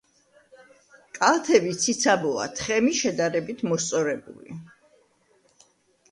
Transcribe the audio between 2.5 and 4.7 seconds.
თხემი შედარებით მოსწორებული.